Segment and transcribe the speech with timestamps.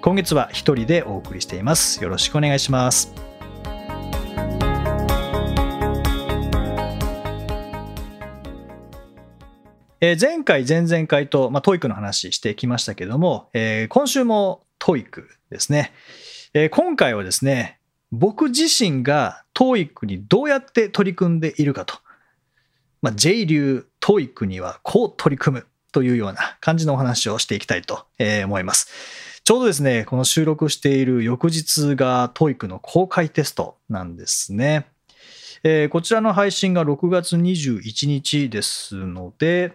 [0.00, 2.02] 今月は一人でお送りしています。
[2.02, 3.12] よろしくお願いします。
[10.00, 15.92] えー、前回、前々回と、まあ、 TOEICの話してきましたけども、えー、今週も TOEICですね、
[16.54, 17.80] えー、今回はですね、
[18.12, 21.96] 僕自身が TOEICにどうやって取り組んでいるかと、
[23.02, 28.06] まあ、J 流 TOEICにはこう取り組むというような感じのお話をしていきたいと
[28.44, 29.27] 思います。
[29.48, 34.88] ちょうどですね、この収録している翌日が TOEIC の公開テストなんですね。
[35.62, 39.72] えー、こちらの配信が6月21日ですので、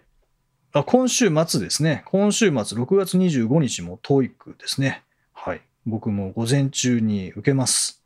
[0.73, 2.03] あ今週末ですね。
[2.05, 5.01] 今週末6月25日も TOEIC ですね。
[5.33, 5.61] はい。
[5.87, 8.03] 僕も午前中に受けます。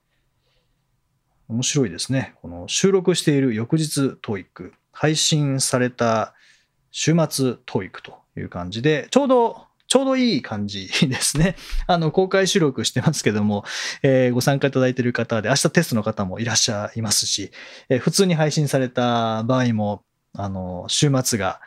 [1.50, 2.36] 面白いですね。
[2.42, 6.34] この収録している翌日 TOEIC、配信された
[6.92, 11.56] 週末 TOEIC という感じで、ちょうどちょうどいい感じですね。
[11.88, 13.64] あの、公開収録してますけども、
[14.04, 17.52] えー、ご参加いただいている方で、明日テストの方もいらっしゃいますし、
[17.90, 21.62] えー、普通に配信された場合も、あの、週末が、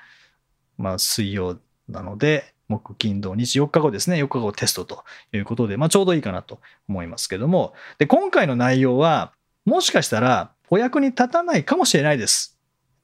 [0.76, 4.22] まあ、水曜なので、木、金、土、日、4日後ですね。
[4.22, 9.32] 4日後テストということで、まあ、ちょうどいいかなと思いますけども、で、今回の内容は、
[9.64, 12.59] もしかしたらお役に立たないかもしれないです。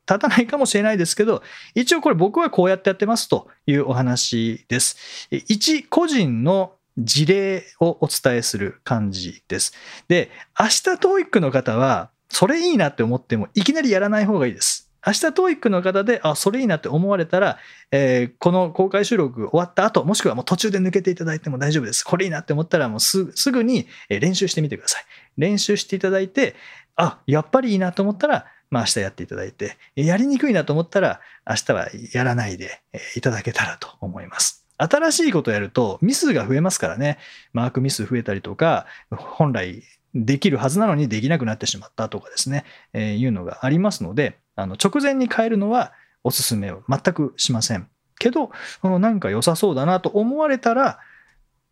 [0.09, 1.43] 立たないかもしれないですけど、
[1.75, 4.97] 一応これ僕はこうやってやってますというお話です。
[5.31, 9.73] 一個人の事例をお伝えする感じです。
[10.09, 14.91] で、明日 TOEIC の方は、それいいなって思っても、いきなりやらない方がいいです。
[15.07, 17.59] 明日 TOEIC の方で、あ、それいいなって思われたら、
[17.93, 22.03] えー、この公開収録終わった後、もしくはもう途中で抜けていただいても大丈夫です。
[22.03, 25.05] これいいなって思ったら、もうすぐに練習してみてください。
[25.37, 26.57] 練習していただいて、
[26.97, 32.81] あ、やっぱりいいなと思ったら、まあ明日やっていただいて、やりにくいなと思ったら明日はやらないで
[33.15, 34.67] いただけたらと思います。
[34.79, 37.19] 新しいことをやるとミスが増えますからね。
[37.53, 39.83] マークミス増えたりとか、本来
[40.15, 45.93] できるはずなのにできなくなってしまったとかですね、えー、いうのがありますので、あの直前に変えるのは
[46.25, 47.89] おすすめを全くしません。
[48.19, 48.51] けど、
[48.81, 50.99] このなんか良さそうだなと思われたら、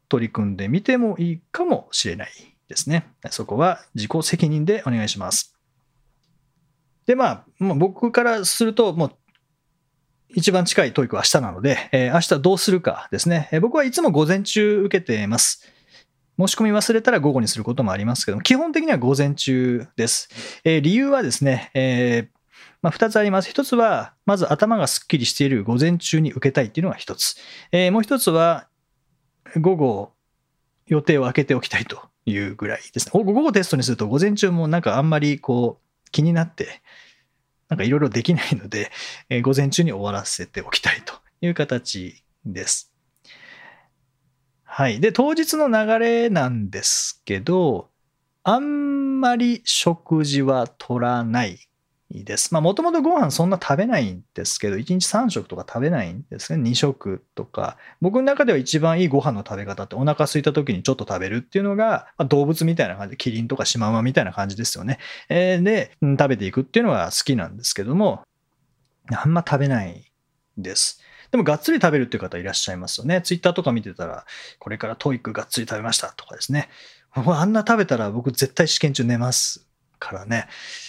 [0.08, 2.30] 取り組んでみてもいいかもしれない
[2.68, 3.06] ですね。
[3.30, 5.53] そこは自己責任でお願いします。
[7.06, 9.12] で、まあ、まあ、僕からすると、もう、
[10.34, 15.70] 一番近い TOEICは明日なので、えー、明日どうするかですね、えー、僕はいつも午前中受けてます。
[16.36, 20.28] 申し込み忘れたら午後にすることもありますけども、基本的には午前中です。
[20.64, 22.34] えー、理由はですね、えー
[22.82, 23.50] まあ、2つあります。
[23.50, 27.36] 1つは、まず頭がすっきりしている午前中に受けたいっていうのが1つ。
[27.72, 28.68] えー、もう1つは、
[29.58, 30.12] 午後、
[30.86, 33.12] 予定を空けておきたいというぐらいですね。
[33.12, 35.83] 午後テストにすると、午前中もなんかあんまりこう、
[36.14, 36.80] 気になって、
[37.68, 38.92] なんかいろいろできないので、
[39.28, 42.94] えー、午前中に終わらせておきたいという形です。
[44.62, 45.00] はい。
[45.00, 47.90] で、当日の流れなんですけど、
[48.44, 51.58] あんまり食事は取らない
[52.22, 52.54] です。
[52.54, 56.62] まあ、もともとご飯そんな食べないんですけど、1日3食とか食べないんですね。
[56.70, 57.76] 2食とか。
[58.00, 64.98] 僕の中では一番いいご飯の食べ方ってお腹空いた時にちょっと食べるっていうのが、まあ、動物みたいな感じで、キリンとかシマウマみたいな感じですよね。
[65.28, 68.22] えー、で、食べていくっていうのが好きなんですけども、
[69.10, 70.12] あんま食べない
[70.56, 71.00] です。
[71.30, 73.20] でもがっつり食べるっていう方いらっしゃいますよね。
[73.22, 74.24] ツイッターとか見てたら、
[74.60, 76.68] これから TOEICがっつり食べましたとかですね。
[77.16, 79.66] あんな食べたら僕絶対試験中寝ます
[80.04, 80.46] からね。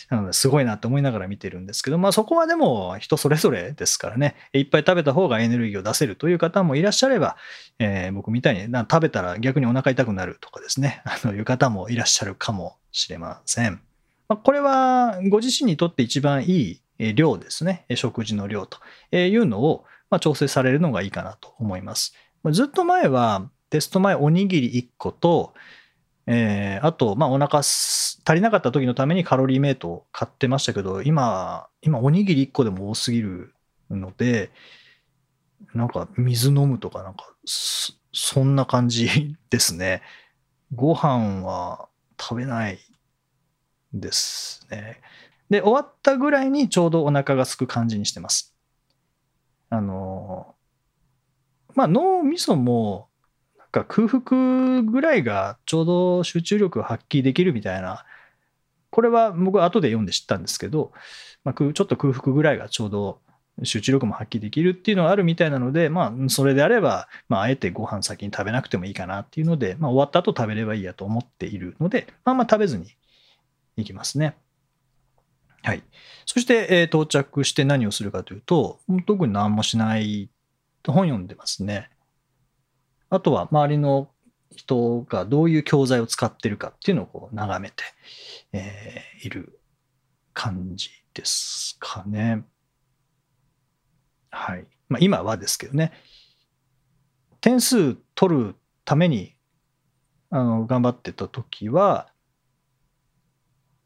[0.09, 7.37] なのですごいなって思いながら見てるんですけど、まあそこはでも人それぞれですからね、いっぱい食べた方がエネルギーを出せるという方もいらっしゃれば、
[7.79, 13.81] えー、僕みたいにな食べたら逆にお腹痛くなるとかですね、 あのいう方もいらっしゃるかもしれません。
[14.27, 18.79] まあ、これはご自身にとって一番いい量ですね、食事の量と
[19.15, 22.15] いうのをま調整されるのがいいかなと思います。
[22.51, 25.53] ずっと前はテスト前おにぎり1個と、
[26.27, 33.53] えー、あと、まあ、お腹足りなかった時のためにカロリーメイトを買ってましたけど、今、今、おにぎり1個でも多すぎる
[33.91, 34.51] ので、
[35.73, 40.01] なんか、水飲むとか、なんか、そんな感じですね。
[40.73, 41.89] ご飯は
[42.19, 42.79] 食べない
[43.93, 45.01] ですね。
[45.49, 48.55] で、終わったぐらいにちょうどお腹が空く感じにしてます。
[49.69, 50.55] あの、
[51.75, 53.09] まあ、脳みそも、
[53.75, 58.05] か空腹ぐらいがちょうど集中力を発揮できるみたいな、
[58.89, 60.93] これは僕は後で読んで知ったんですけど、
[61.43, 63.19] まあ、ちょっと空腹ぐらいがちょうど
[63.63, 72.87] 集中力も発揮できるっていうのはあるみたいなので、まあ、それであれば、まあ、あえてご飯先に食べなくてもいいかなっていうので、まあ、終わった後食べればいいやと思っているので、まあまあ食べずに
[73.77, 74.35] 行きますね。
[75.63, 75.83] はい。
[76.25, 80.29] そして、えー、到着して何をするかというと、特に何もしない
[80.85, 81.89] 本読んでますね。
[83.15, 84.09] あとは周りの
[84.55, 87.83] 人がどういう教材を使ってるかっていうのをこう眺めて、
[88.53, 89.59] えー、いる
[90.33, 92.43] 感じですかね。
[94.29, 94.65] はい。
[94.89, 95.93] まあ、今はですけどね。
[97.41, 99.35] 点数取るために
[100.29, 102.09] あの頑張ってた時は、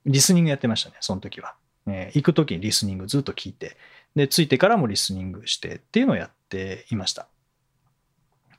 [0.06, 1.56] リスニングやってましたね、その時は。
[1.88, 3.78] えー、行く時にリスニングずっと聞いて、
[4.16, 7.28] で、着いてからもリスニングしてっていうのをやっていました。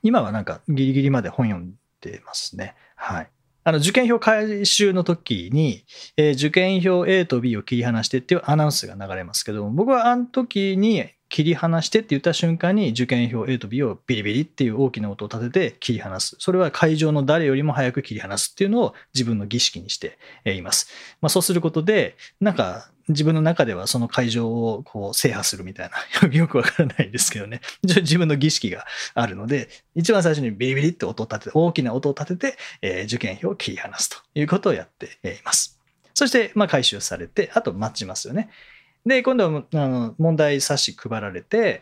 [0.03, 2.75] 今はなんかギリギリまで本読んでますね。
[2.95, 3.29] はい。
[3.63, 5.85] あの受験票回収の時に、
[6.17, 16.35] えー、受験票 A と B を切り離してっていうアナウンスが流れますけども僕はあの時に切り離してって言った瞬間に受験票 A と B をビリビリっていう大きな音を立てて切り離す。
[16.39, 20.89] それは会場の誰よりも早く切り離すっていうのを自分の儀式にしています。
[21.21, 25.89] まあ、そうすることで、なんか自分の中ではその会場をこう制覇するみたい
[26.21, 27.61] な、よくわからないですけどね。
[27.83, 35.79] 自分の儀式があるので、一番最初にビリビリって音を立てて、大きな音を立てて、えー、受験票を切り離すということをやっています。
[36.13, 38.49] そして、まあ、回収されて、あと待ちますよね。
[39.05, 41.81] で、今度はあの問題冊子配られて、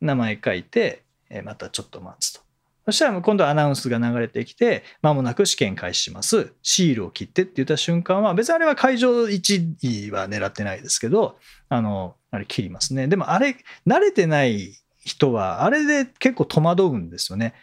[0.00, 1.02] 名前書いて、
[1.44, 2.40] またちょっと待つと。
[2.86, 6.52] そしたら今度アナウンスが流れてきて、まもなく試験開始します。
[6.62, 11.36] シールを切ってって言った瞬間は、別にあれは会場1位は狙ってないですけど、
[11.68, 13.06] あの、あれ切りますね。
[13.06, 13.56] でもあれ、
[13.86, 14.72] 慣れてない
[15.04, 17.54] 人は、あれで結構戸惑うんですよね。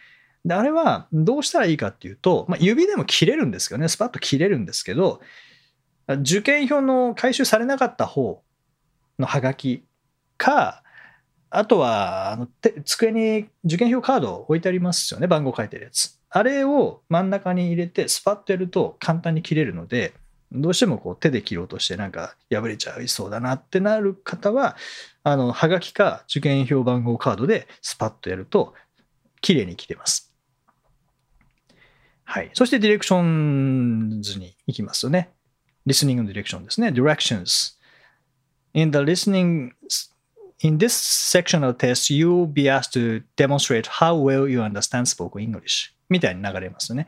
[0.44, 5.20] で、あれはどうしたらいいかっていうと、まあ、指でも切れるんですけどね、スパッと切れるんですけど、
[6.20, 8.42] 受験票の回収されなかった方
[9.18, 9.84] のハガキ
[10.36, 10.82] か、
[11.50, 12.48] あとは、あの
[12.84, 16.18] 机に受験票カード置いてありますよね、番号書いてるやつ。
[16.30, 20.12] あれを真ん中に入れて、スパッとやると簡単に切れるので、
[20.52, 24.76] どうしてもこう手で切ろうとしてなんか破れちゃいそうだなってなる方は、
[25.22, 28.74] あの、はがきか受験票番号カードでスパッとやると、
[29.40, 30.34] 綺麗に切れます。
[32.24, 32.50] はい。
[32.52, 35.30] そしてディレクション図に行きますよね。
[35.86, 36.88] リスニングのディレクションですね。
[36.88, 37.78] directions.
[38.74, 39.72] in the listening
[40.60, 45.40] in this section of test, you'll be asked to demonstrate how well you understand spoken
[45.40, 47.06] English みたいに流れますね。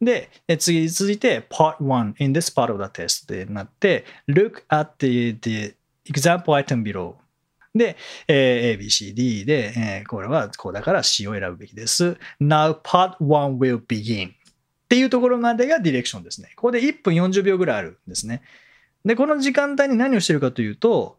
[0.00, 5.74] で、次続いて Part 1 in this part of the test でなって Look at the, the
[6.08, 7.14] example item below
[7.74, 7.96] で、
[8.28, 12.18] えー、A, B, C, D で、えー、これはこうだから C を選ぶべきです。
[12.40, 14.32] Now part 1 will begin っ
[14.88, 16.50] ていうところまでがディレクションですね。
[16.56, 18.42] ここで1分40秒ぐらいあるんですね。
[19.04, 21.18] で、この時間帯に何をしてるかというと、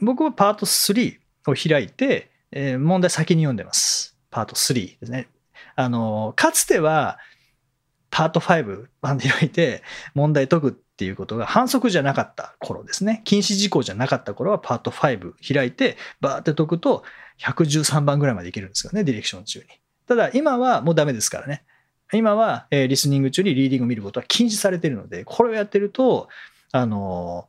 [0.00, 4.16] 僕はパート3を開いて、えー、問題先に読んでます。
[4.30, 5.28] パート3ですね。
[5.76, 7.18] あの、かつては、
[8.10, 9.82] パート5版で開いて
[10.14, 13.22] 問題解くっていうことが反則じゃなかった頃ですね。
[13.24, 17.02] 禁止事項じゃなかった頃はパート5開いてバーって解くと
[17.40, 19.66] 113番ぐらいまでいけるんですよね、ディレクション中に。
[20.06, 21.64] ただ今はもうダメですからね。
[22.12, 26.28] 今は、え、リスニング中にリーディングを見ることは禁止されているので、これをやってると、
[26.70, 27.48] あの、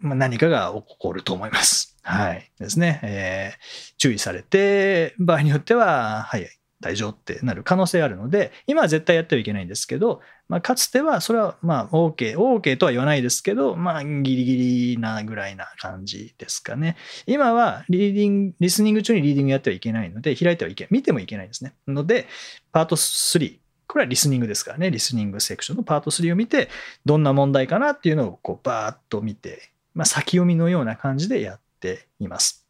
[0.00, 1.96] まあ、何かが起こると思います。
[2.02, 2.50] はい。
[2.58, 3.00] ですね。
[3.02, 6.48] えー、注意されて、場合によっては、はい、
[6.80, 14.56] 大丈夫ってなる可能性あるので、今は絶対やってはいけないんですけど、まあ、かつてはそれはまあ OK、OK とは言わないですけど、まあギリギ
[14.94, 16.96] リなぐらいな感じですかね。
[17.26, 21.74] 今はリーディング、リスニング中にリーディングやってはいけないので、開いてはいけない、見てもいけないですね。
[21.88, 22.28] ので、
[22.72, 26.68] パート3、これはリスニングですからね、リスニングセクションのパート3を見て、
[27.04, 32.66] どんな問題かなっていうのをこうバーッと見て、まあ、先読みのような感じでやっています。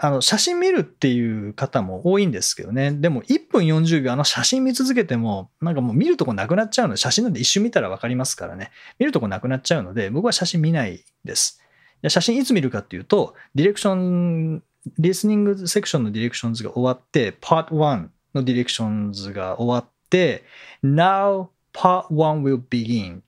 [0.00, 2.92] あの、写真見るっていう方も多いんですけどね。
[2.92, 8.70] でも1分40秒あの写真見続けても、なんかもう見るとこなくなっちゃうので、写真なんて一瞬見たらわかりますからね。
[9.00, 11.60] 見るとこなくなっちゃうので、僕は写真見ないです。
[12.06, 14.62] 写真いつ見るかっていうと、ディレクション
[14.98, 20.44] リスニングセクションのディレクションズが終わって、Part 1のディレクションズが終わって、
[20.84, 23.20] Now Part 1 will begin.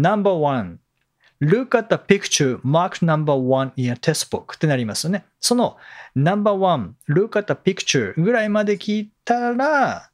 [0.00, 0.78] Number one,
[1.40, 5.24] look at the picture marked number one in a textbook ってなりますよね。
[5.40, 5.76] その
[6.16, 10.10] Number one, look at the picture ぐらいまで聞いたら、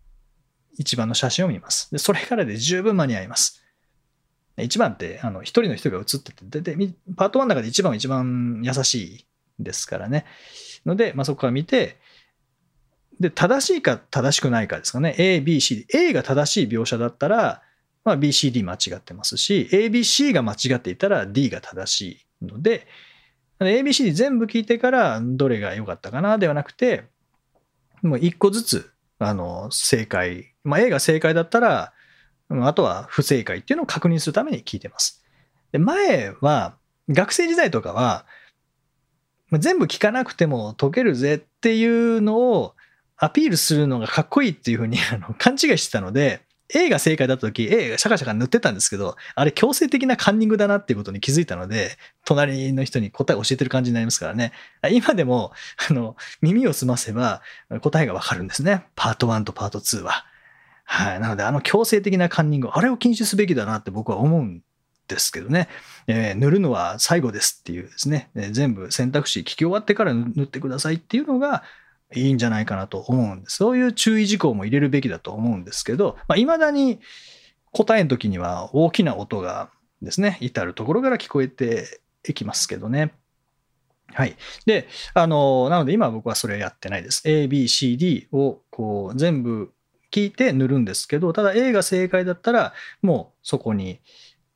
[0.79, 1.91] 一番の写真を見ます。
[1.91, 3.63] でそれからで十分間に合います。
[4.59, 9.27] 一番って、あの、一人の人が写ってて、で、パート1の中で一番は一番優しい
[9.59, 10.25] ですからね。
[10.87, 11.99] ので、まあ、そこから見て、
[13.21, 15.15] で、正しいか正しくないかですかね。
[15.19, 15.87] A、B、C。
[15.93, 17.63] A が正しい描写だったら、
[18.07, 22.03] まあ、B、C、D 間違ってますし、A、B、C が間違っていたら D が正し
[22.41, 22.87] いので、
[23.59, 27.07] A、B、C、D 全部聞いてからどれが良かったかなではなくて、
[28.03, 30.55] もう一個ずつ、あの、正解。
[30.63, 31.93] まあ、A が正解だったら、
[32.49, 35.25] あとは不正解っていうのを確認するために聞いてます。
[35.73, 36.77] で前は、
[37.09, 38.25] 学生時代とかは、
[39.51, 42.77] 全部聞かなくても解けるぜっていうのを
[43.17, 54.53] アピールするのがかっこいいっていうふうにあの勘違いしてたので、A が正解だった時、A がシャカシャカ塗ってたんですけど、あれ強制的なカンニングだなっていうことに気づいたので、隣の人に答えを教えてる感じになりますからね。
[54.91, 55.53] 今でも、
[55.89, 57.43] あの、耳を澄ませば
[57.81, 58.87] 答えがわかるんですね。
[58.97, 60.25] パート1とパート2は。
[60.85, 61.21] はい。
[61.21, 64.63] なので、あの強制的なカンニング、あれを禁止すべきだなって僕は思うん
[65.09, 65.69] ですけどね。
[66.07, 71.63] えー、塗るのは最後ですっていうですね、え全部選択肢聞き終わってから塗ってくださいっていうのが、
[72.15, 73.57] いいんじゃないかなと思うんです。
[73.57, 77.01] そういう注意事項も入れるべきだと思うんですけど、まあ、未だに
[77.73, 79.71] 答えの時には大きな音が
[80.03, 83.13] ですね、至るところから聞こえていきますけどね。
[84.13, 84.37] はい。
[84.67, 87.23] で、あの、なので今僕はそれやってないです。
[87.25, 89.73] A, B, C, D をこう全部
[90.13, 92.73] 聞いて塗るんですけど、ただ A が正解だったら、
[93.03, 94.01] もうそこに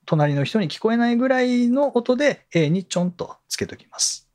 [0.06, 4.29] 隣の人に聞こえないぐらいの音で A にちょんとつけときます。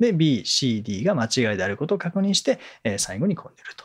[0.00, 3.84] で、B、C、D が間違いであることを確認して、え、最後にこう寝ると。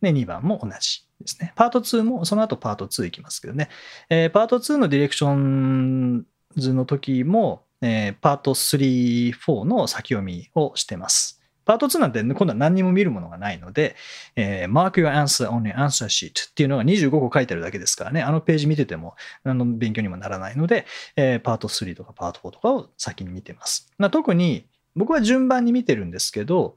[0.00, 1.52] で、2番も同じですね。
[1.54, 3.68] パート2も、その後パート2いきますけどね。
[4.08, 11.42] え、パート2のディレクション図の時も、え、パート3、4の先読みをしてます。
[11.64, 13.94] パート2なんて今度は何にも見るものがないので、
[14.34, 23.92] えー、mark your answer on your answer sheet っていうのが25個書いてあるだけですからね、あのページ見てても何の勉強にもならないので、えー、パート3とかパート4とかを先に見てます。
[24.10, 26.76] 特に僕は順番に見てるんですけど、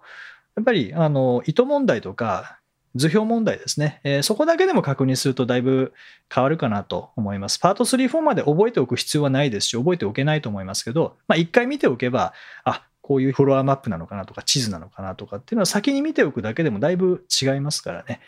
[0.55, 2.60] やっぱり、あの、意図問題とか、
[2.95, 5.93] 図表問題ですね、えー、そこだけでも確認するとだいぶ
[6.34, 7.60] 変わるかなと思います。
[7.60, 18.22] パート3、4まで覚えておく必要はないですし、覚えておけないと思いますけど、まあ、一回見ておけば、あ、こういうフォロワーマップなのかなとか、地図なのかなとかっていうのは先に見ておくだけでもだいぶ違いますからね。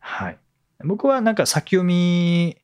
[0.00, 0.38] はい。
[0.84, 2.58] 僕はなんか先読み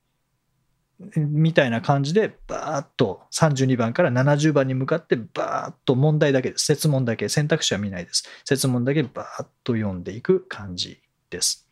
[1.16, 6.66] みたいな感じで、バーッと32番から70番に向かって、バーッと問題だけです。
[6.66, 8.24] 設問だけ、選択肢は見ないです。
[8.44, 11.66] 設問だけバーッと読んでいく感じです。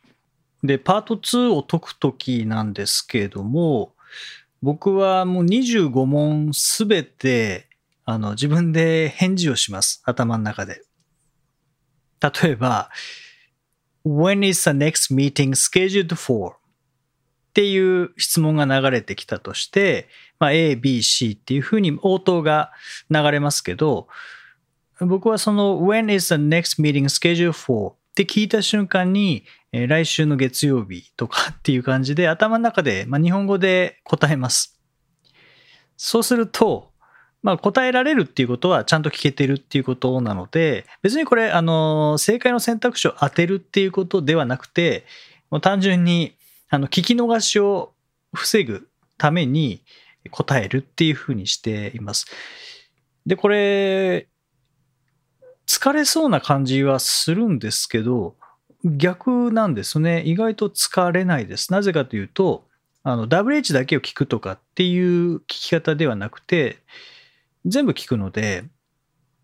[0.62, 3.94] で、パート2を解くときなんですけれども、
[4.62, 7.68] 僕はもう25問すべて
[8.04, 10.02] あの自分で返事をします。
[10.04, 10.82] 頭の中で。
[12.42, 12.90] 例えば、
[14.04, 16.57] When is the next meeting scheduled for?
[17.58, 22.70] っていう質問が流れてきたとして、まあ、A、B、C っていうふうに応答が
[23.10, 24.06] 流れますけど、
[25.00, 27.94] 僕はその When is the next meeting scheduled for?
[27.94, 34.80] って聞いた瞬間に、え、来週の月曜日とかっていう感じで頭の中で、まあ、日本語で答えます。
[35.96, 36.92] そうすると、
[37.42, 45.06] まあ、答えられるっていうことはちゃんと聞けてるっていうことなので、別にこれ、あの、正解の選択肢を当てるっていうことではなくて、
[45.50, 46.37] もう単純に
[46.70, 47.94] あの、聞き逃しを
[48.34, 49.82] 防ぐために
[50.30, 52.26] 答えるっていうふうにしています。
[53.26, 54.28] で、これ、
[55.66, 58.36] 疲れそうな感じはするんですけど、
[58.84, 60.22] 逆なんですね。
[60.24, 61.72] 意外と疲れないです。
[61.72, 62.64] なぜかというと、
[63.02, 66.78] あの、WH だけを聞くとかっていう聞き方ではなくて、
[67.64, 68.64] 全部聞くので、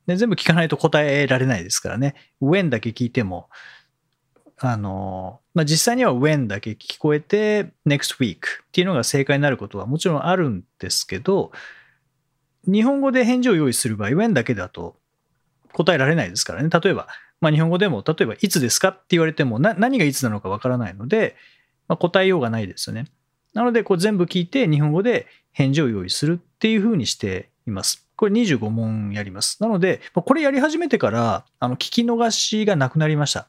[0.06, 2.14] で全部聞かないと答えられないですからね。
[2.40, 3.48] when だけ聞いても、
[4.58, 8.40] あの、まあ、実際には when だけ聞こえて next week っ
[8.72, 11.52] ていうのが正解になることはもちろんあるんですけど、
[12.66, 14.96] 日本語で返事を用意する場合、when だけだと
[15.72, 16.68] 答えられないですからね。
[16.68, 17.06] 例えば、
[17.40, 21.36] まあ、日本語でも、例えばいつですかって言われても何がいつなのかわからないので、
[21.86, 23.06] まあ、答えようがないですよね。
[23.52, 28.08] なので、こう全部聞いて日本語で返事を用意するっていうふうにしています。
[28.16, 29.62] これ25問やります。
[29.62, 33.48] なので、これやり始めてから、あの、聞き逃しがなくなりました。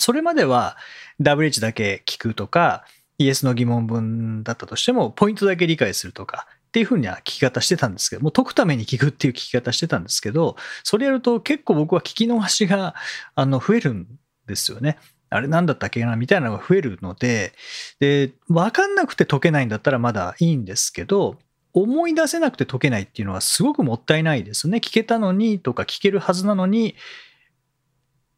[0.00, 0.76] それまでは
[1.20, 2.84] WH だけ聞くとか、
[3.18, 12.94] イエスの疑問文だったとしても、ポイントだけ理解するとか、っていうふうには聞き方してたんですけど、もう解くために聞くっていう聞き方してたんですけど、それやると結構僕は聞き逃しが
[13.34, 14.06] あの増えるん
[14.46, 14.96] ですよね。
[15.30, 17.52] あれなんだったっけなみたいなのが増えるので、
[17.98, 21.38] で、わかんなくて解けないんだったらまだいいんですけど、
[21.72, 24.78] 思い出せなくて解けないっていうのはすごくもったいないですね。
[24.78, 26.94] 聞けたのにとか聞けるはずなのに、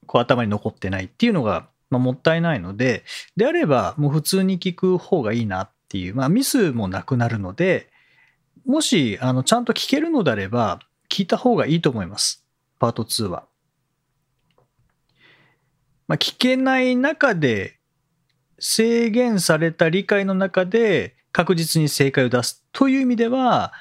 [0.06, 3.04] こう頭に残ってないっていうのが、まあ、もったいないので、
[3.36, 7.90] であればもう普通に聞く方がいいなっていう、まあ、ミスもなくなるので、
[8.64, 10.80] もしあのちゃんと聞けるのであれば、
[11.10, 12.44] 聞いた方がいいと思います。
[12.78, 13.44] パート2は。
[16.08, 17.78] まあ、聞けない中で、
[18.58, 23.72] 制限された理解の中で確実に正解を出すという意味では、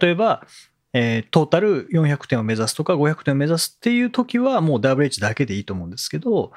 [0.00, 0.46] 例えば、
[0.92, 6.52] えー、トータル400点を目指すとか500点を目指すっていう時はもう WH だけでいいと思うんですけど、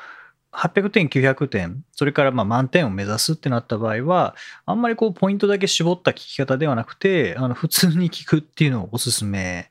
[0.55, 9.69] 800点、900点、それからま満点を目指すってなった場合は、あんまりこうポイントだけ絞った聞き方ではなくて、あの普通に聞くっていうのをおすすめ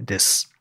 [0.00, 0.54] です。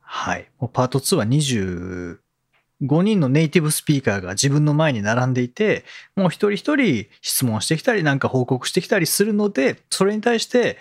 [0.00, 0.48] はい。
[0.72, 10.78] パート2は25人のネイティブスピーカーが自分の前に並んでいて、もう一人一人質問してきたり、なんか報告してきたりするので、それに対して、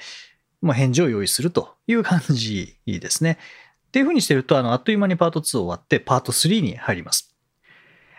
[0.65, 3.37] もう返事を用意するという感じですね。
[3.87, 7.35] っていうふうにしてると、あの、あっという間にパート2終わって、パート3に入ります。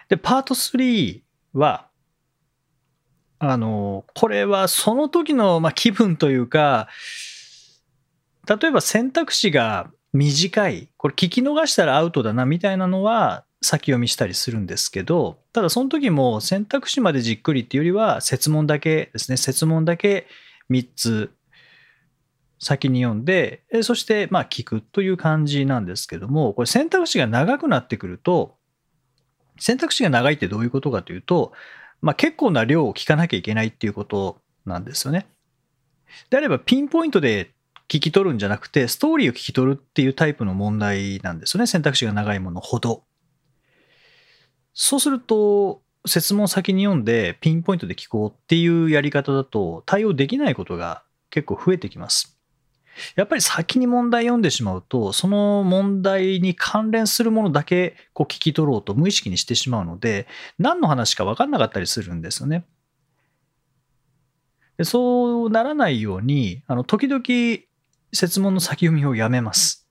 [0.09, 1.23] で、パート3
[1.55, 1.89] は、
[3.41, 6.89] あの、これはその時の、ま、気分というか、
[8.49, 20.29] 例えば選択肢が短い、これ聞き逃したらアウトだなみたいなのは先読みしたりするんですけど、ただその時も選択肢までじっくりっていうよりは、設問だけですね、設問だけ
[20.71, 21.33] 3つ
[22.59, 28.57] 先に読んで、そしてまあ聞くという感じなんですけども、これ選択肢が長くなってくると、
[29.59, 31.53] 選択肢が長いってどういうことかというと、
[32.03, 35.27] まあ、結構な量を聞かなきゃいけないっていうことなんですよね。
[36.31, 37.53] であればピンポイントで
[37.89, 41.67] 聞き取るんじゃなくて、ストーリーを聞き取るっていうタイプの問題なんですよね。
[41.67, 43.05] 選択肢が長いものほど。
[44.75, 52.36] そうすると、説問先に読んでピンポイントで聞こうっていうやり方だと対応できないことが結構増えてきます。
[53.15, 60.27] やっぱり先に問題読んでしまうと、その問題に関連するものだけこう聞き取ろうと無意識にしてしまうので、
[60.59, 62.65] 何の話か分かんなかったりするんですよね。
[64.77, 67.23] でそうならないように、あの時々
[68.13, 69.87] 設問の先読みをやめます。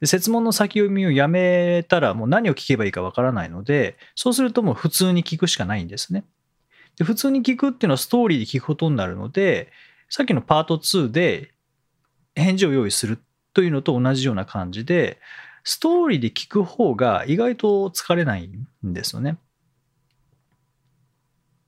[0.00, 6.24] で設問の先読みをやめたらもう何を聞けばいいか分からないので、そうするともう普通に聞くしかないんですね。
[6.96, 9.70] で普通に聞くっていうのはストーリーで聞くことになるので、
[10.08, 11.52] さっきのパート2で
[12.38, 13.18] 返事を用意する
[13.54, 15.20] というのと同じような感じで、
[15.64, 18.50] ストーリーで聞く方が意外と疲れない
[18.86, 19.36] んですよね。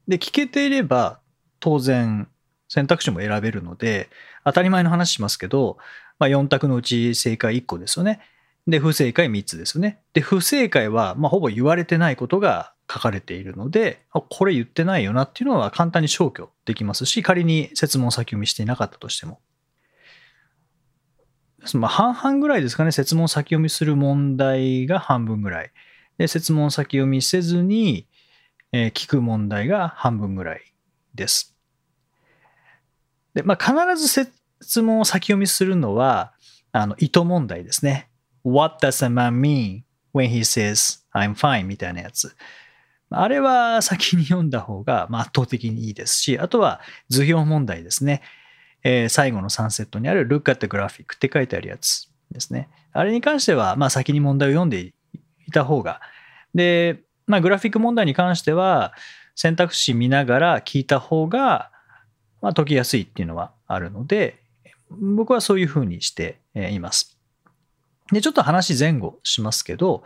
[0.09, 1.20] で、聞けていれば
[1.61, 2.28] 当然
[2.68, 4.09] 選択肢も選べるので、
[4.44, 5.76] 当たり前の話しますけど、
[6.18, 8.20] まあ、4択のうち正解1個ですよね。
[8.66, 10.00] で、不正解3つですよね。
[10.12, 19.40] で、不正解は、ま、ほぼ言われてないことが書かれているので、これ言ってないよなっていうのは簡単に消去できますし、仮に説問先読みしていなかったとしても。
[21.75, 25.70] まあ、半々ぐらいですかね、説問先読みする問題が半分ぐらい。
[26.18, 28.07] で、説問先読みせずに、
[28.73, 30.62] えー、聞く問題が半分ぐらい
[31.14, 31.57] です。
[33.35, 36.33] で、まあ、必ず説問を先読みするのは、
[36.73, 38.09] あの、意図問題ですね。
[38.44, 39.83] What does a man mean
[40.14, 41.66] when he says I'm fine?
[41.66, 42.35] みたいなやつ。
[43.11, 48.23] あれは先に読んだ方が圧倒的にいいですし、あとは図表問題ですね。
[48.83, 52.69] えー、最後の3セットにある Look at the graphic って書いてあるやつですね。
[52.93, 54.95] あれに関しては、まあ、先に問題を読んでい
[55.53, 56.01] た方が。
[56.55, 58.93] で、まあ、グラフィック問題に関しては、
[59.35, 61.71] 選択肢見ながら聞いた方が、
[62.43, 64.43] まあ、解きやすいっていうのはあるので、
[64.90, 67.16] 僕はそういうふうにしています。
[68.12, 70.03] で、ちょっと話前後しますけど、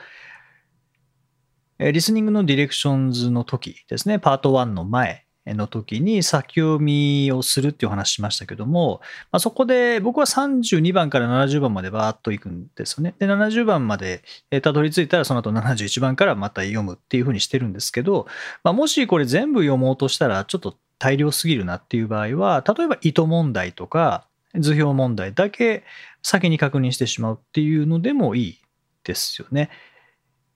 [1.79, 13.15] リスニングのディレクションズの時ですね、パート1の前の時に先読みをするっていう話しましたけども、まあ、そこで僕は32番から70番までバーッといくんですよね。
[13.19, 14.23] で、70番まで
[14.63, 18.27] たどり着いたらその後71番からまた読むっていうふうにしてるんですけど、
[18.63, 24.27] まあ、もしこれ全部読もうとしたらちょっと大量すぎるなっていう場合は、例えば意図問題とか
[24.59, 25.85] 図表問題だけ
[26.23, 28.59] 先に確認してしまうっていうのでもいい
[29.03, 29.69] ですよね。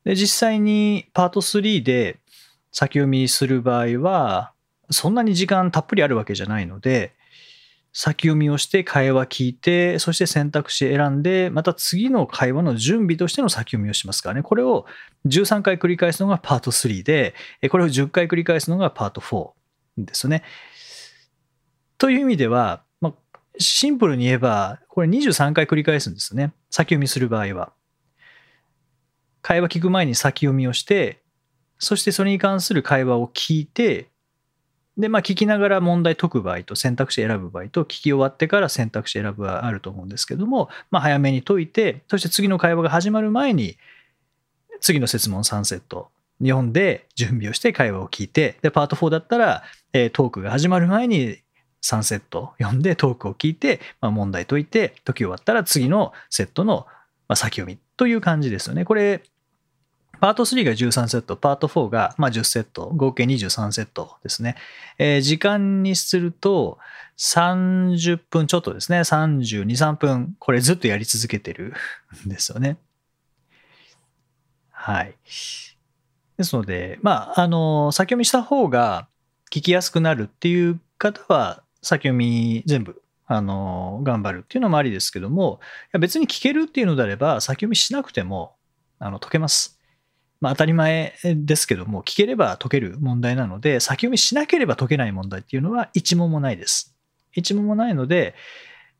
[0.05, 2.19] で、実際にパート3で
[2.73, 4.53] 先読みする場合は、
[4.91, 7.15] そんなに時間たっぷりあるわけじゃないので、
[7.93, 14.43] 先読みをして会話聞いて、そして選択肢選んで、また次の会話の準備としての先読みをしますからね。
[14.43, 14.87] これを
[15.27, 17.35] 13回繰り返すのがパート3で、
[17.71, 19.51] これを10回繰り返すのがパート4
[19.99, 20.45] ですね。
[21.97, 26.53] という意味では、まあ、シンプルに言えば、これ23回繰り返すんですね。
[26.71, 27.73] 先読みする場合は。
[29.43, 31.23] 会話聞く前に先読みをして、
[31.79, 34.11] そしてそれに関する会話を聞いて、
[34.99, 43.77] で、まあ、聞きながら問題解く場合と選択肢選ぶ場合と、聞き終わってから選択肢選ぶはあると思うんですけども、まあ、早めに解いて、そして次の会話が始まる前に、
[44.81, 46.09] 次の設問3セット
[46.43, 51.39] 読んで準備をして会話を聞いて、で、パート4だったら、えー、トークが始まる前に
[51.83, 56.87] 3セット読んでトークを聞いて、まあ、問題解いて、解き終わったら次のセットの
[57.35, 58.85] 先読みという感じですよね。
[58.85, 59.23] これ、
[60.21, 64.57] パート3が13セット、パート4がまあ10セット、合計23セットですね。
[64.99, 66.79] えー、時間にすると
[67.17, 69.01] 30分ちょっとですね。
[69.01, 70.37] 32、3分。
[70.39, 71.75] これずっとやり続けてる
[72.27, 72.79] んですよね。
[74.71, 75.15] はい。
[76.37, 79.09] ですので、まあ、あの、先読みした方が
[79.51, 85.61] 聞きやすくなるっていう方は、先読み全部あの頑張るっていうのもありですけども
[85.99, 88.57] 別に聞けるっていうのであれば先読みしなくても
[88.99, 89.78] あの解けます。
[90.41, 96.95] まあ、当たり前ですけども、聞ければ解ける問題なので、先読みしなければ解けない問題っていうのは一問もないです。
[97.33, 98.35] 一問もないので、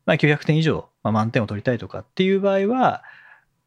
[0.07, 3.03] まあ、900点以上、まあ、満点を取りたいとかっていう場合は、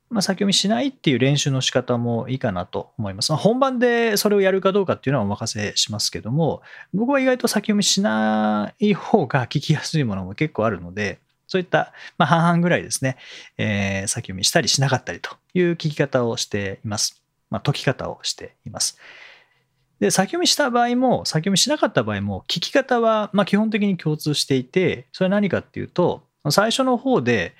[0.10, 3.31] まあ、先読みしないっていう練習の仕方もいいかなと思います。
[3.31, 6.62] まあ、本番でそれをやるかどうかっていうのはお任せしますけども、
[6.93, 13.17] 僕は意外と先読みしない方が聞きやすいものも結構あるので、そういった、まあ、半々ぐらいですね、
[13.57, 17.20] えー、先読みしたりしなかったりという聞き方をしています。
[17.52, 18.98] まあ、解き方をしています。
[20.00, 27.54] で、先読みした場合も、先読みしなかった場合も、聞き方はま基本的に共通していて、それは何かっていうと、最初の方で、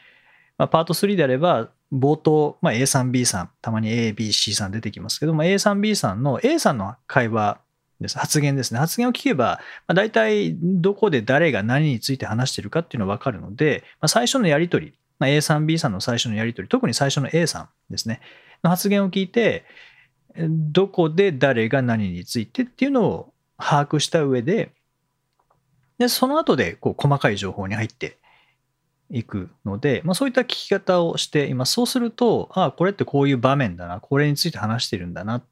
[0.58, 7.60] まあ、パート3であれば、冒頭、まあ、A さん、B さん、たまに A、B、C さん出てきますけども、A さん、B さんの A さんの会話
[8.00, 8.18] です。
[8.18, 8.80] 発言ですね。
[8.80, 18.22] 発言を聞けば、まあ、大体どこで誰が何について話してるかっていうのが分かるので、まあ、最初のやりとり、まあ、A さん、B さんの最初のやりとり、特に最初の A さんですね。
[18.64, 19.66] の発言を聞いて、
[20.38, 24.72] どこで誰が何についてっていうのを把握した上で、
[25.98, 28.18] でその後でこう細かい情報に入って
[29.12, 31.74] いくので、まあ、そういった聞き方をしています。
[31.74, 35.44] そうすると、ああ、これってこういう場面だな、これについて話してるんだなっ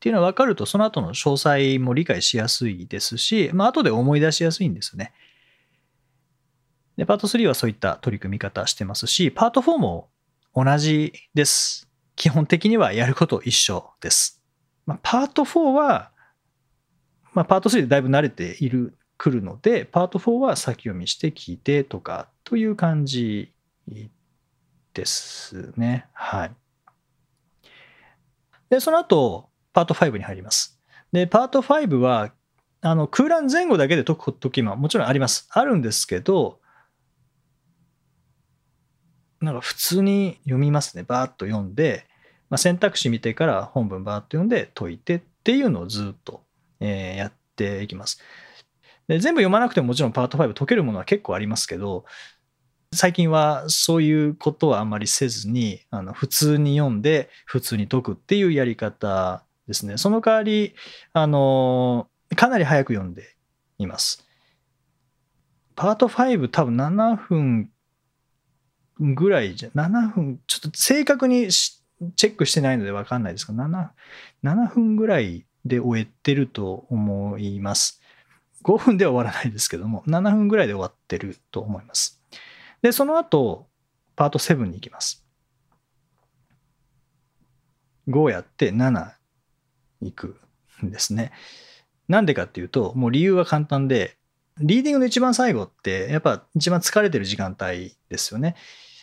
[0.00, 5.12] ていうのが分かると、その後の詳細も理解しやすいですし、まあ後で思い出しやすいんですよね。
[6.96, 10.08] で、パート3はそういった取り組み方してますし、パート4も
[10.54, 11.83] 同じです。
[12.16, 14.42] 基本的にはやること一緒です。
[14.86, 16.10] まあ、パート4は、
[17.32, 23.52] まあ、パート3でだいぶ慣れている、くるので、パート4は先読みして聞いてとかという感じ
[24.92, 26.06] ですね。
[26.12, 26.52] はい。
[28.70, 30.80] で、その後、パート5に入ります。
[31.12, 32.32] で、パート5は、
[32.80, 35.48] あの、空欄前後だけで解くときももちろんあります。
[35.50, 36.60] あるんですけど、
[39.44, 41.04] なんか普通に読みますね。
[41.04, 42.06] バーッと読んで、
[42.50, 46.42] まあ、選択肢見てから本文バーッと読んで解いてっていうのをずっと、
[46.80, 48.20] えやっていきます
[49.08, 49.18] で。
[49.18, 52.04] 全部読まなくてももちろんパート5解けるものは結構ありますけど、
[52.92, 59.98] 最近はそういうことはあんまりせずに、あの普通に読んで普通に解くっていうやり方ですね。
[59.98, 60.74] その代わり、
[61.12, 63.36] あの、かなり早く読んで
[63.78, 64.24] います。
[65.76, 67.70] パート5多分7分
[69.00, 73.90] ぐらいじゃ、7分、ちょっと正確にチェックしてないので分かんないですが、7,
[74.42, 78.00] 7分ぐらいで終えてると思います。
[78.62, 82.20] 5分では終わらないですけども、7分ぐらいで終わってると思います。
[82.82, 83.66] で、その後、
[84.16, 85.24] パート7に行きます。
[88.08, 89.12] 5やって7
[90.00, 90.40] 行く
[90.84, 91.32] んですね。
[92.08, 94.16] なんでかっていうと、もう理由は簡単で、
[94.60, 98.54] リーディングの一番最後って、やっぱ一番疲れてる時間帯ですよね。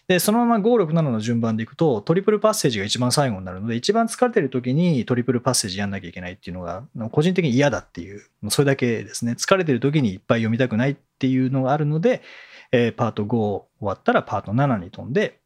[0.07, 9.33] で、そのまま5、6、7の順番でいくと、トリプルパッセージが一番最後になるので、一番疲れてる時にトリプルパッセージやんなきゃいけないっていうのが、個人的に嫌だっていう、それだけですね。
[9.33, 12.21] 疲れてる時にいっぱい読みたくないっていうのがあるので、
[12.71, 15.39] えー、パート5終わったらパート7に飛んで、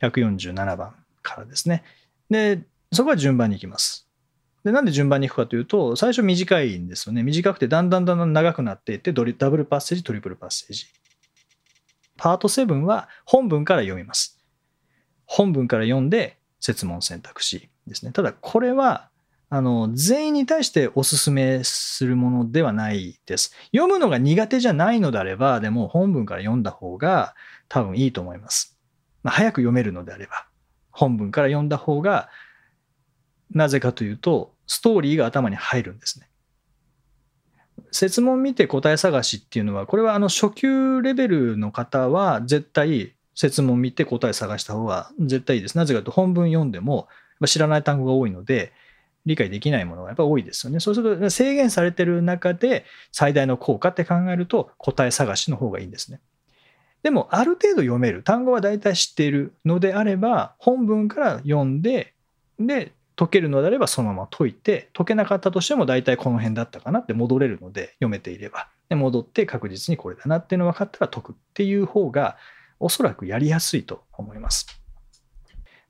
[0.00, 1.82] 147番からですね。
[2.30, 4.03] で、そこは順番に行きます。
[4.64, 7.22] で、なんで順番に行くかというと、最初短いんですよね。
[7.22, 10.86] 短くてだんだんだんだん長くなっていって、ダブルパッセージ、トリプルパッセージ。
[12.16, 14.40] パート7は本文から読みます。
[15.26, 18.12] 本文から読んで設問選択肢ですね。
[18.12, 19.10] ただこれは
[19.50, 23.54] あの全員に対してお勧めするものではないです。
[23.72, 27.34] 読むのが苦手じゃないのであれば、でも本文から読んだ方が
[27.68, 28.78] 多分いいと思います。
[29.22, 30.46] まあ、早く読めるのであれば、
[30.90, 32.28] 本文から読んだ方が
[33.50, 36.28] なぜかというと、ストーリーが頭に入るんですね。
[37.90, 45.76] 設問見て答え探しっていうのは、これはあの初級レベルの方は絶対設問見て答え探した方が絶対いいです。
[45.76, 47.08] なぜかというと本文読んでも
[47.46, 48.72] 知らない単語が多いので、
[49.26, 50.80] 理解できないものがやっぱ多いですよね。
[50.80, 56.20] そうすると制限されてる中で最大の効果って考えると答え探しの方がいいんですね。
[57.02, 62.14] でもある程度読める単語は大体知っているのであれば本文から読んで
[62.58, 72.36] で解けるのであればそのまま解いて解けなかったとしても大体この辺だったかなって戻れるので読めていればで戻って確実にこれだなっていうのが分かったら解くっていう方が
[72.80, 74.66] おそらくやりやすいと思います。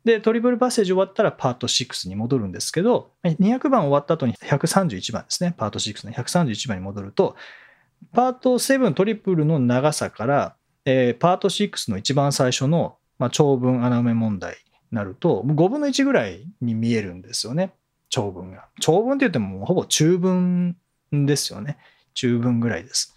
[0.04, 7.36] で、トリプルパッセージ終わったらパート6に戻るんですけど、200番終わった後に131番ですね、パート6の131番に戻ると、
[8.12, 14.58] パート7トリプルの長さから、えー、パート6の一番最初の、まあ、長文穴埋め問題
[14.94, 17.72] なると、5分の1ぐらいに見えるんですよね、
[18.08, 18.68] 長文が。
[18.80, 20.76] 長文って言ってもほぼ中文
[21.12, 21.78] ですよね。
[22.14, 23.14] 中文ぐらいです。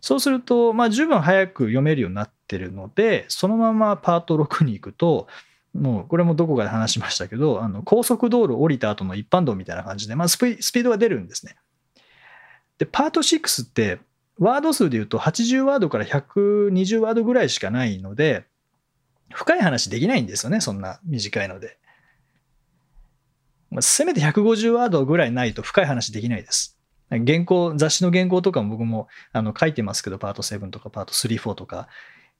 [0.00, 5.26] そうすると、まあ、十分早く読めるようになってるので、そのままパート6に行くと、
[5.74, 11.56] もうこれもどこかで話しましたけど、あの高速道路降りた後の一般道みたいな感じで、まあ、スピードが出るんですね。
[12.78, 13.98] で、パート6って、
[14.38, 18.46] ワード数で言うと80ワードから120ワードぐらいしかないので、
[19.32, 21.78] 深い話できないんですよね、そんな短いので。
[23.70, 26.76] まあ、せめて150ワードぐらいないと深い話できないです。
[27.10, 31.88] 原稿、雑誌の原稿とかも僕もあの書いてますけど、パート7とかパート3、4とか、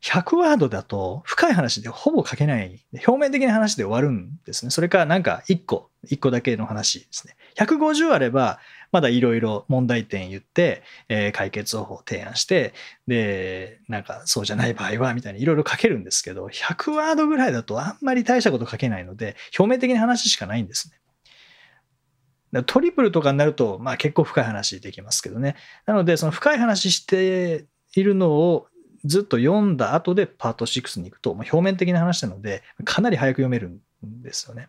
[0.03, 2.85] 100ワードだと深い話でほぼ書けない。
[3.07, 4.71] 表面的な話で終わるんですね。
[4.71, 7.37] それかなんか1個、1個だけの話ですね。
[7.57, 8.61] 150あれば、
[8.93, 12.75] まだいろいろ問題点言って、えー、解決方法を提案して、
[13.07, 22.63] で、なんかそうじゃない場合は、みたいにいろいろ書けるんですけど、100ワードぐらいだとあんまり大したこと書けないので、表面的な話しかないんですね。
[22.67, 25.55] トリプルとかになると、まあ結構深い話できますけどね。
[25.87, 28.67] なので、その深い話しているのを
[29.05, 33.81] ずっと読んだ後でパート6に行くと、まあ、表面的な話なので、かなり早く読めるん
[34.23, 34.69] ですよね。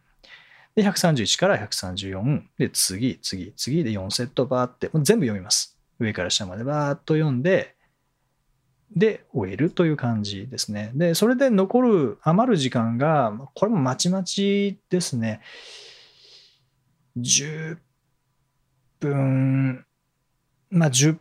[0.76, 5.78] で、131から134、で、次、次、次で4セットバーって、もう全部読みます。
[6.00, 7.76] 上から下までバーっと読んで、
[8.96, 10.92] で、終えるという感じですね。
[10.96, 15.42] で、それで残る、余る時間が、これもまちまちですね。
[17.18, 17.78] 10
[19.00, 19.86] 分、
[20.70, 21.18] まあ10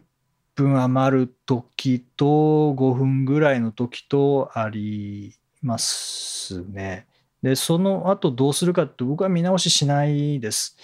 [0.55, 7.07] 分余る時と5分ぐらいの時とありますね。
[7.43, 10.77] で、その後どうするかって僕は見直ししないです。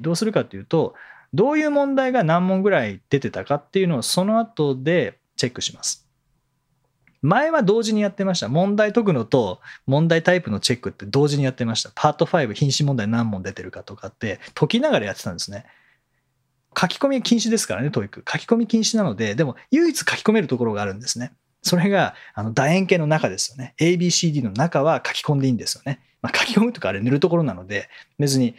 [0.00, 0.94] どうするかっていうと、
[1.34, 6.06] どういう問題が何問ぐらい出てたかっていうのをその後でチェックします。
[7.22, 8.48] 前は同時にやってました。
[8.48, 11.92] 問題解くのと問題タイプのチェックって同時にやってました。
[11.94, 15.64] パート5、品詞問題何問出てるかとかって解きながらやってたんですね。
[16.76, 18.24] 書き込み禁止ですからね、 TOEIC。
[18.28, 21.32] 書き込み禁止なので、でも唯一書き込めるところがあるんですね。
[21.62, 23.74] それが、あの、楕円形の中ですよね。
[23.78, 26.00] ABCD の中は書き込んでいいんですよね。
[26.20, 28.56] まあ、書き込むとかあれ塗るところなので、別に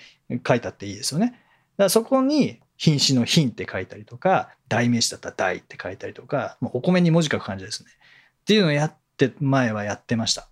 [0.47, 1.27] 書いたっていいですよね。
[1.27, 1.39] だか
[1.77, 7.89] らそこに、品詞の品って書いたりとか、代名詞だったら代って書いたりとか、もうお米に文字書く感じですね。
[8.41, 10.47] っていうのをやって、前はやってました。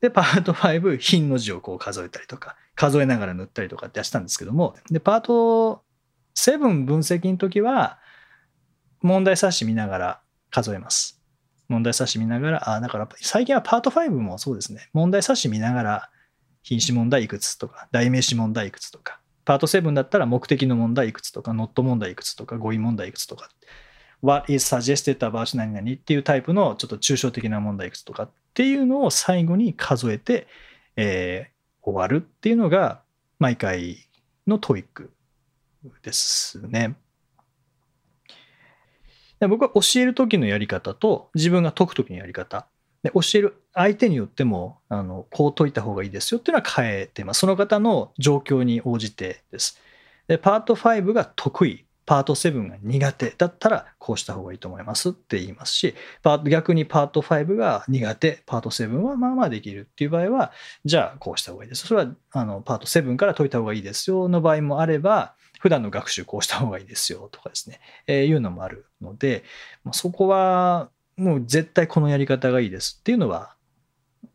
[0.00, 5.82] で、パート5、品の字をこう数えたりとか、数えながら塗ったりとかってやってたんですけども、で、パート
[6.34, 7.98] 7分析の時は、
[9.02, 10.20] 問題冊子見ながら
[10.54, 11.20] 数えます。
[11.68, 14.88] 問題冊子見ながら、あ、だから最近はパート5もそうですね。
[14.92, 16.10] 問題冊子見ながら、
[16.62, 23.48] 品詞問題いくつとか、代名詞問題いくつとか、パート7だったら目的の問題いくつとか、ノット問題いくつとか、語彙問題いくつとか、
[24.22, 30.46] What is suggested about 何々っていうタイプのちょっと抽象的な問題いくつとかっていうのを最後に数えて、
[30.96, 33.02] えー、終わるっていうのが
[33.40, 33.98] 毎回
[34.46, 35.10] の TOEIC
[36.02, 36.94] ですね。
[39.44, 42.66] で僕は教える時のやり方と自分が解く時のやり方。
[43.02, 47.40] で教える相手によってもあのこう解いた方がいいですよっていうのは変えてます。
[47.40, 49.78] その方の状況に応じてです。
[50.28, 51.84] でパート5が得意。
[52.06, 53.34] パート7が苦手。
[53.36, 55.94] だったらこうした方がいいと思いますって言いますし
[56.48, 58.42] 逆にパート5が苦手。
[58.46, 60.52] パート7はまあまあできるっていう場合は
[60.86, 61.86] じゃあこうした方がいいです。
[61.86, 69.44] それはあのパート7から解いた方がいいですよの場合もあれば普段の学習こうした方がいいですよとかですね、えー、いうのもあるので、
[69.82, 73.56] まあ、そこはもう絶対このやり方がいいですっていうのは、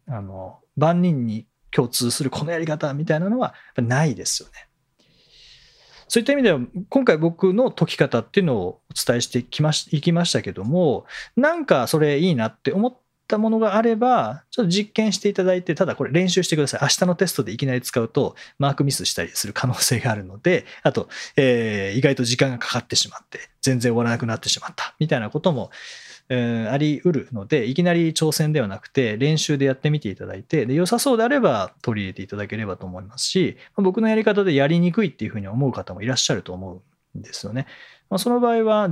[0.08, 4.56] あの、万人に共通するこのやり方みたいなのはないですよね。
[6.08, 12.98] そういった意味では、今回僕の解き方っていうのをお伝えしてきましいきましたけども、なんかそれいいなって思っ
[13.30, 16.80] ったものがあれば、ちょっと実験していただいて、ただこれ練習してください。
[16.82, 25.70] 明日のテストでいきなり使うと、マークミスしたりする可能性があるので、あと、えー、意外と時間がかかってしまって、全然終わらなくなってしまった、みたいなことも、
[26.30, 36.82] えー、あり得るので、いきなり挑戦ではなくて、練習でやってみていただいて、で良さそうであれば取り入れていただければと思いますし、僕のやり方でやりにくいっていうふうに思う方もいらっしゃると思
[37.16, 37.68] うんですよね。
[38.10, 38.90] まあ、その場合は、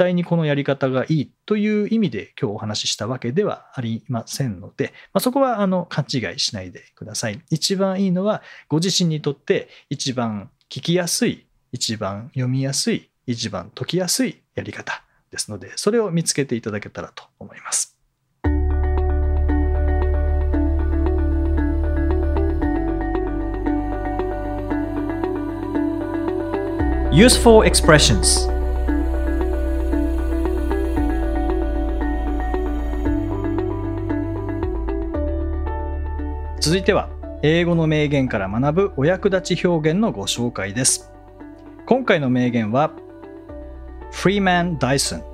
[0.00, 7.42] 対にこのやり方がいいという意味で今日お話ししたわけではありませんので、まあ、そこはあの勘違いしないでください。
[7.50, 17.98] 一番いいのはご自身にとって一番聞きやすい、一番読みやすい、一番解きやすいやり方ですので、それを見つけていただけたらと思います。
[27.12, 28.59] Useful expressions
[36.60, 37.08] 続いては
[37.42, 41.10] 英語の名言から学ぶお役立ち表現のご紹介です
[41.86, 42.92] 今回の名言は
[44.12, 45.24] フリーマン・ダイソン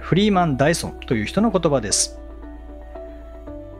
[0.00, 2.18] フリーマン・ダイソンという人の言葉です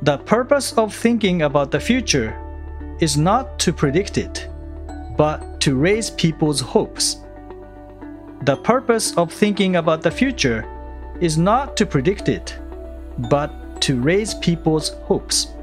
[0.02, 2.34] The purpose of thinking about the future
[3.00, 4.50] is not to predict it,
[5.16, 7.22] but to raise people's hopes.
[8.44, 10.66] The purpose of thinking about the future
[11.20, 12.58] is not to predict it,
[13.30, 13.50] but
[13.82, 15.54] to raise people's hopes.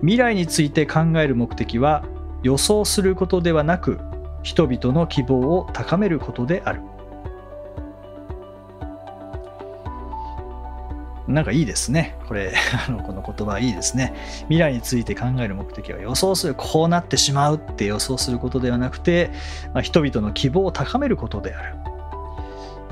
[0.00, 2.04] 未来について考える目的は
[2.42, 4.00] 予想することではなく
[4.42, 6.82] 人々の希望を高めることである。
[11.26, 12.16] なんかいいですね。
[12.26, 12.54] これ
[12.88, 14.14] あのこの言葉いいですね。
[14.42, 16.54] 未来について考える目的は予想する。
[16.54, 19.30] こうなってしまうって予想することではなくて、
[19.74, 21.87] まあ、人々の希望を高めることである。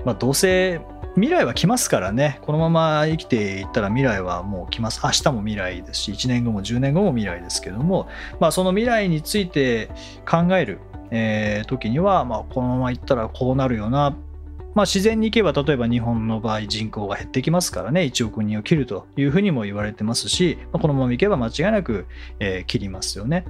[0.06, 0.80] まあ、どうせ
[1.16, 2.38] 未来は来ますからね。
[2.42, 5.00] このまま生きていったら未来はもう来ます。
[5.02, 8.06] 明日も未来ですし1年後も10年後も未来ですけども、
[8.38, 9.90] まあ、その未来について
[10.24, 10.78] 考える、
[11.10, 14.16] えー、時には、まあ、このままいったらこうなるよな。
[14.76, 18.02] まあ、自然にいけば例えば日本の場合人口が減ってきますからね。
[18.02, 22.06] 1億人を切るというふうにも言われてますし、ま、このままいけば間違いなく、
[22.38, 23.44] え、切りますよね。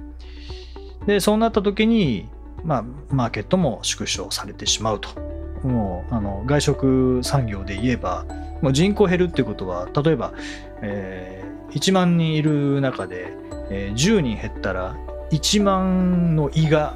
[1.05, 2.27] でそうなった時に、
[2.63, 5.36] まあ、マーケットも縮小されてしまうと。
[5.63, 8.25] もうあの外食産業で言えば
[8.61, 10.33] もう人口減るっていうことは例えば、
[10.81, 13.33] えー、1万人いる中で、
[13.69, 14.95] えー、10人減ったら
[15.31, 16.95] 1万の胃が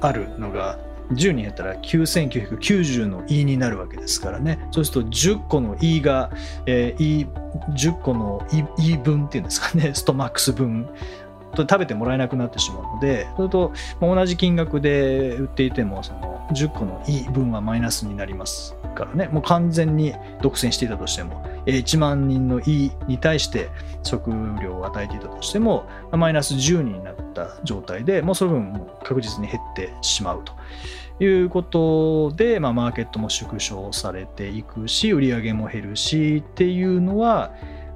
[0.00, 0.78] あるのが
[1.12, 4.58] 10人減ったら9990の胃になるわけですからね。
[4.70, 6.30] そうすると10個の胃が、
[6.66, 7.28] えー、
[7.70, 8.46] 10個の
[8.78, 9.92] 胃分っていうんですかね。
[9.94, 10.88] ストマックス分。
[11.62, 23.70] 食べてもらえなくなってしまうのでそれと同じ金額で売っていてもその10個のいい分はマイナスになりますからねもう完全に独占していたとしても1万人のいに対して
[24.02, 24.30] 食
[24.62, 30.52] 料を与えていたとしてもマイナス10になった状態でもうその分確実に減ってしまうと。
[31.20, 37.52] いうことで、まあ、マーケットも縮小されていくし売り上げも減るしっていうのは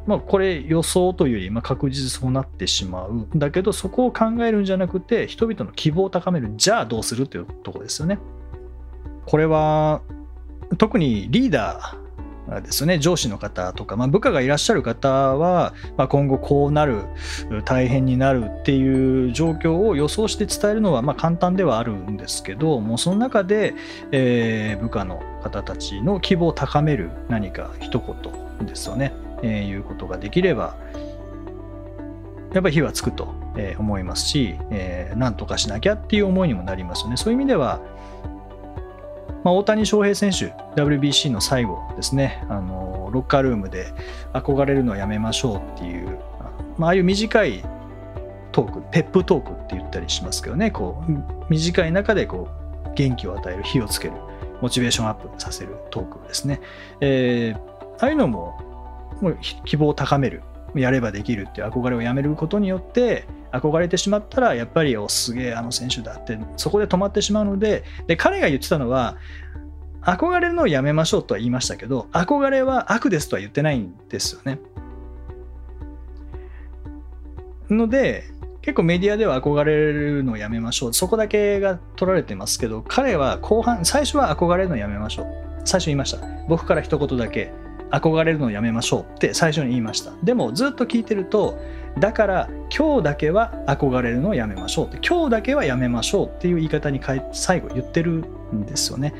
[0.07, 3.27] まあ、これ予想というより、まあ、確実そうなってしまう。
[3.35, 6.53] だけど、そこを考えるんじゃなくて、人々の希望を高める。
[6.57, 8.19] じゃあどうするっていうとこですよね。
[9.27, 10.01] これは、
[10.79, 12.09] 特にリーダー
[12.63, 17.03] ですね、上司の方とか、まあ、部下がいらっしゃる方は、まあ、今後こうなる、
[17.67, 23.75] 大変になるっていう状況を予想して伝えるのはまあ簡単ではあるんですけど、もうその中で、
[24.13, 29.13] えー、部下の方たちの希望を高める何か一言ですよね。
[29.43, 30.77] えー、いうことができれば、
[32.53, 33.35] やっぱり火はつくと
[33.79, 37.17] 思いますし、えー、なんとかしなきゃっていう思いにもなりますよね。
[37.17, 37.81] そういう意味では、
[39.45, 43.93] まあ、大谷翔平選手、WBC の最後ですね、あのロッカールームで
[44.33, 46.19] 憧れるのはやめましょうっていう、
[46.77, 47.65] まあ、ああいう短い
[48.53, 51.13] トーク、ペップトークって言ったりしますけどね、こう
[51.49, 52.49] 短い中でこ
[52.87, 54.15] う元気を与える、火をつける、
[54.61, 56.61] モチベーションアップさせるトークですね。
[57.01, 57.59] えー、
[58.01, 58.59] ああいうのも
[59.21, 60.43] もう希望を高める
[60.75, 69.17] やればできるっていう憧れをやめることによって憧れてしまったらやっぱりおすげえあの選手だってそこで止まってしまうのでで彼が言ってたのは
[70.03, 74.59] 憧れるのをやめましょうとは言いましたけど憧れは悪ですとは言ってないんですよね。
[77.71, 78.25] ので
[78.63, 80.95] 結構メディアでは憧れるのをやめましょう。
[80.95, 85.27] そこだけが取られてますけど彼は後半最初は憧れるのをやめましょう。
[85.65, 86.19] 最初言いました。
[86.49, 87.53] 僕から一言だけ。
[87.91, 90.13] 憧れるのをやめましょうって最初に言いました。
[90.23, 91.59] でもずっと聞いてると
[91.99, 97.01] だから今日だけは憧れるのをやめましょうって今日だけはやめましょうっていう言い方に
[97.33, 98.25] 最後言ってる
[98.55, 99.15] んですよね。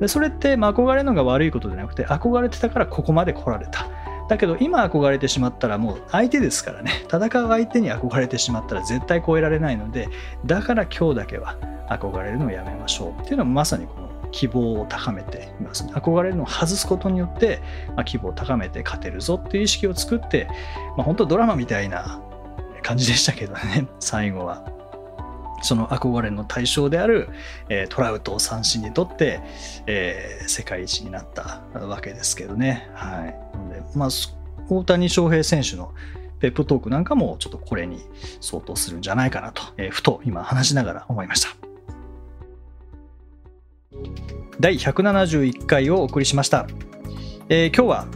[0.00, 3.86] でそれって、まあ、憧れるのが悪いことじゃなくて憧れてたからここまで来られた。
[4.28, 7.04] だけど今憧れてしまったらもう相手ですからね。
[7.06, 10.08] 戦う相手に憧れてしまったら絶対超えられないので
[10.46, 11.56] だから今日だけは
[11.88, 14.03] 憧れるのをやめましょうっていうのはまさにこの
[14.34, 17.62] 希望を高めています、ね、憧れるのを外すことによって、
[17.94, 20.48] まあ、希望を高めて勝てるぞっていう意識を作って、
[20.96, 22.20] まあ、本当ドラマみたいな
[22.82, 24.68] 感じでしたけどね 最後は。
[25.62, 27.30] その憧れの対象である、
[27.70, 29.40] え、トラウトを三振にとって、
[29.86, 32.90] えー、世界一になったわけですけどね。
[32.92, 33.72] はい。
[33.72, 34.08] で、まあ、
[34.68, 35.94] 大谷翔平選手の
[36.38, 38.04] ペップトークなんかもちょっとこれに
[38.42, 41.63] 相当するんじゃないかなと、えー、ふと今話しながら思いました。
[44.60, 46.66] 第171回をお送りしました、
[47.48, 48.06] えー、今日は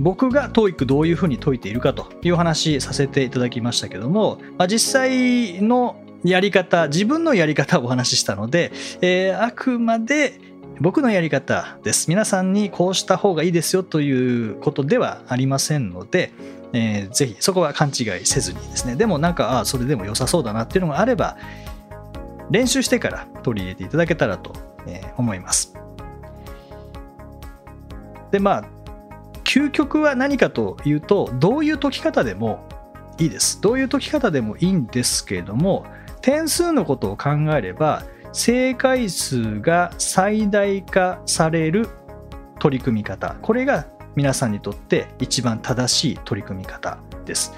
[0.00, 10.40] 僕が TOEIC どういうふうに解いているかという話させていただきましたけども、まあ、実際のやり方、自分のやり方をお話ししたので、えー、あくまで
[10.80, 12.08] 僕のやり方です。
[12.08, 16.32] 皆さんにこうした方がいいですよということではありませんので、
[16.72, 21.36] えー、ぜひそこは勘違いせずにですね、でもなんか、ああ、それでも良さそうだなっていうのがあれば、
[22.50, 24.67] 練習してから取り入れていただけたらと
[25.16, 25.74] 思います。
[28.30, 28.64] で、まあ、
[29.44, 32.66] 究極は何かというと、どういう解き方でも
[33.18, 33.60] いいです。
[33.60, 35.86] どういう解き方でもいいんですけれども、
[36.20, 38.02] 点数のことを考えれば、
[38.32, 41.88] 正解数が最大化される
[42.58, 43.36] 取り組み方。
[43.40, 47.54] これが皆さんにとって一番正しい取り組み方です。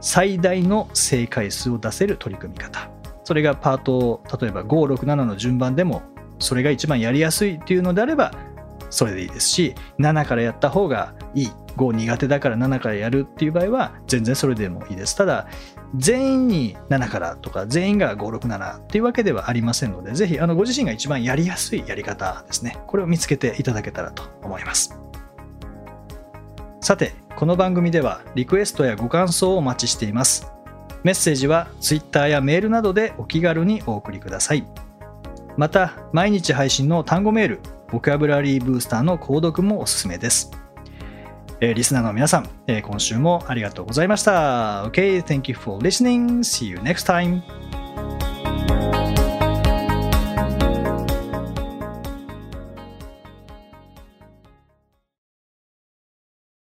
[0.00, 2.90] 最大の正解数を出せる取り組み方。
[3.24, 6.02] それがパート、例えば5、6、7の順番でも、
[6.38, 8.32] それが一番やりやすいっていうのであれば、
[8.90, 11.50] それでいいですし7からやった方がいい。
[11.76, 15.14] 5苦手だから7からやるっていう場合は全然それでもいいです。
[15.14, 15.46] ただ
[15.94, 22.78] 全員に7からとか全員が567っていうわけではありませんのでぜひあのご自身が一番やりやすいやり方ですね。
[22.86, 24.98] これを見つけていただけたらと思います。
[26.80, 30.50] さてこの番組ではリクエストやご感想をお待ちしています。
[31.04, 34.66] メッセージは Twitter やメールなどでお気軽にお送りください。
[35.56, 40.50] また毎日配信の単語メールボキャブラリーブースターの購読もおすすめです、
[41.60, 44.84] えー、リスナーの皆さん、えー、今週もありがとうございました。
[44.84, 46.40] OK thank you for listening.
[46.40, 47.42] See you next time.